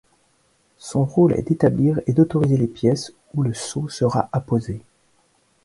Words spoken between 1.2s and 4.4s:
est d'établir et d'autoriser les pièces où le sceau sera